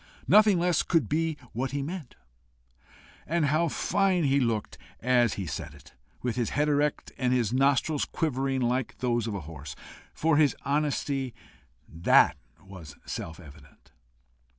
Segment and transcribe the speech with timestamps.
[0.27, 2.15] nothing less could be what he meant.
[3.27, 5.93] And how fine he looked as he said it,
[6.23, 9.75] with his head erect, and his nostrils quivering like those of a horse!
[10.15, 11.35] For his honesty,
[11.87, 13.91] that was self evident!